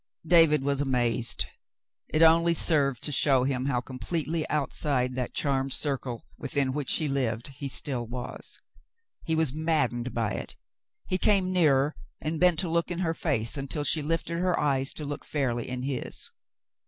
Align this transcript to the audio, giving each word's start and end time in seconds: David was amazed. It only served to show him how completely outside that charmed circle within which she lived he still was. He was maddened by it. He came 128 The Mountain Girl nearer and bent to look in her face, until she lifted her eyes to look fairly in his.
David 0.25 0.63
was 0.63 0.81
amazed. 0.81 1.45
It 2.09 2.23
only 2.23 2.55
served 2.55 3.03
to 3.03 3.11
show 3.11 3.43
him 3.43 3.65
how 3.67 3.81
completely 3.81 4.49
outside 4.49 5.13
that 5.13 5.35
charmed 5.35 5.73
circle 5.73 6.25
within 6.39 6.73
which 6.73 6.89
she 6.89 7.07
lived 7.07 7.49
he 7.57 7.67
still 7.67 8.07
was. 8.07 8.59
He 9.25 9.35
was 9.35 9.53
maddened 9.53 10.11
by 10.11 10.31
it. 10.31 10.55
He 11.07 11.19
came 11.19 11.53
128 11.53 11.53
The 11.53 11.53
Mountain 11.53 11.53
Girl 11.61 11.61
nearer 11.61 11.95
and 12.33 12.39
bent 12.39 12.59
to 12.61 12.67
look 12.69 12.89
in 12.89 13.05
her 13.05 13.13
face, 13.13 13.57
until 13.57 13.83
she 13.83 14.01
lifted 14.01 14.39
her 14.39 14.59
eyes 14.59 14.91
to 14.93 15.05
look 15.05 15.23
fairly 15.23 15.69
in 15.69 15.83
his. 15.83 16.31